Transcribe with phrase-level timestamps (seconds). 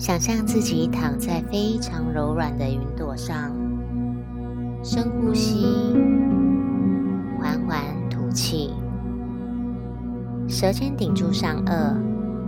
[0.00, 3.54] 想象自己躺在非常柔软的云朵上，
[4.82, 5.94] 深呼吸，
[7.38, 8.72] 缓缓吐气，
[10.48, 11.94] 舌尖顶住上颚，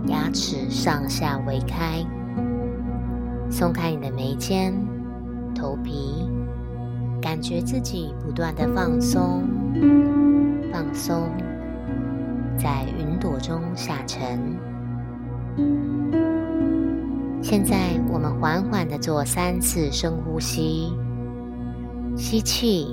[0.07, 2.03] 牙齿上下微开，
[3.51, 4.73] 松开你的眉间、
[5.53, 6.27] 头皮，
[7.21, 9.43] 感觉自己不断的放松、
[10.71, 11.29] 放松，
[12.57, 14.39] 在云朵中下沉。
[17.43, 20.93] 现在我们缓缓的做三次深呼吸，
[22.15, 22.87] 吸气，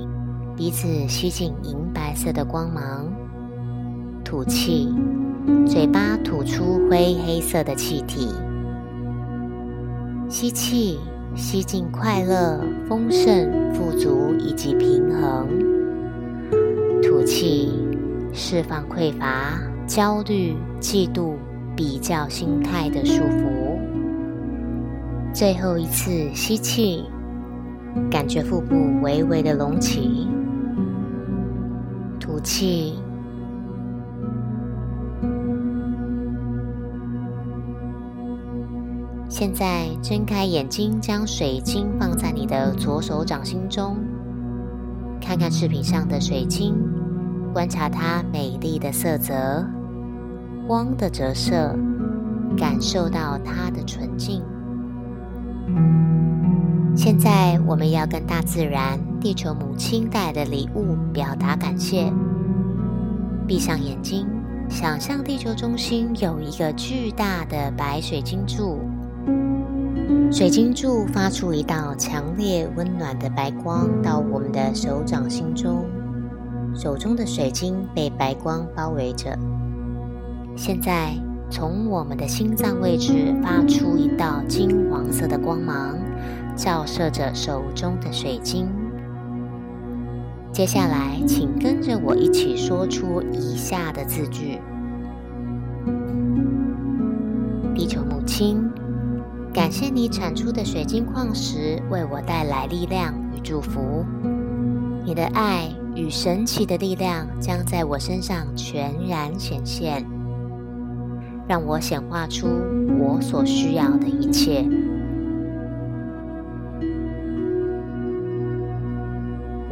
[0.57, 3.07] 鼻子吸进银白色的光芒；
[4.25, 4.93] 吐气，
[5.65, 8.27] 嘴巴吐出灰黑色的气体。
[10.27, 10.99] 吸气，
[11.33, 15.47] 吸进快乐、丰盛、富足以及平衡；
[17.01, 17.71] 吐气，
[18.33, 19.57] 释放匮乏、
[19.87, 21.35] 焦虑、嫉妒、
[21.73, 23.70] 比较心态的束缚。
[25.41, 27.03] 最后一次吸气，
[28.11, 30.27] 感觉腹部微微的隆起。
[32.19, 32.93] 吐气。
[39.27, 43.97] 现在睁开眼睛，将水晶放在你的左手掌心中，
[45.19, 46.75] 看看视频上的水晶，
[47.51, 49.65] 观察它美丽的色泽、
[50.67, 51.75] 光的折射，
[52.55, 54.43] 感受到它的纯净。
[57.03, 62.13] 现在，我们要跟大自然、地球母亲带来的礼物表达感谢。
[63.47, 64.27] 闭上眼睛，
[64.69, 68.77] 想象地球中心有一个巨大的白水晶柱，
[70.31, 75.83] 水晶柱发出一道强烈、温暖的白光到我们的手掌心中，
[76.75, 79.35] 手中的水晶被白光包围着。
[80.55, 81.15] 现在。
[81.53, 85.97] 从我们的心脏位置发出一道金黄色的光芒，
[86.55, 88.67] 照射着手中的水晶。
[90.51, 94.59] 接下来，请跟着我一起说出以下的字句：
[97.73, 98.69] 地球母亲，
[99.53, 104.05] 感谢你产出的水晶矿石为我带来力量与祝福。
[105.03, 110.05] 你的爱与神奇的力量将在我身上全然显现。
[111.47, 112.47] 让我显化出
[112.99, 114.65] 我所需要的一切。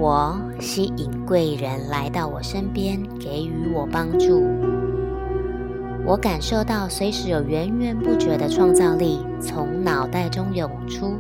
[0.02, 4.48] 我吸引贵人来到我身边，给予我帮助。
[6.06, 11.16] 我感受到随时有源源不绝的创造力从脑袋中涌出。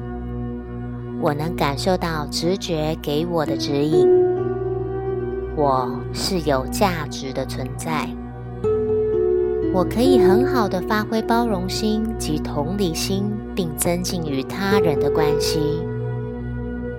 [1.19, 4.07] 我能感受到直觉给我的指引。
[5.57, 8.07] 我是有价值的存在。
[9.73, 15.59] 我可以很好的发挥包容心及同理心，并增进与他人的关系。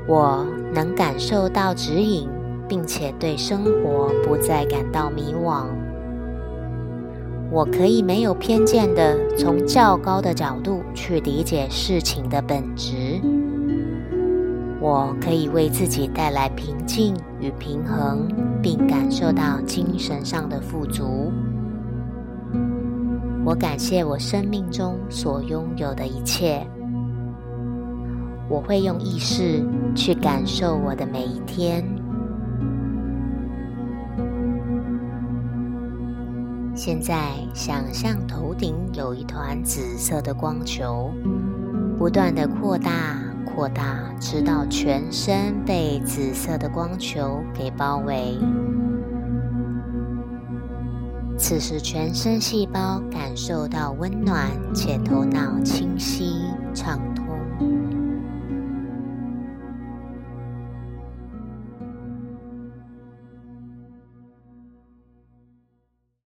[0.06, 2.28] 我能感受到指引，
[2.68, 5.66] 并且对生活不再感到迷惘。
[7.50, 13.20] 我可以没有偏见的从较高的角度去理解事情的本质。
[14.80, 18.28] 我可以为自己带来平静与平衡，
[18.62, 21.32] 并感受到精神上的富足。
[23.44, 26.64] 我感谢我生命中所拥有的一切。
[28.50, 31.84] 我会用意识去感受我的每一天。
[36.74, 41.12] 现在，想象头顶有一团紫色的光球，
[41.96, 42.90] 不断的扩大、
[43.44, 48.36] 扩大，直到全身被紫色的光球给包围。
[51.36, 57.29] 此时，全身细胞感受到温暖，且头脑清晰畅通。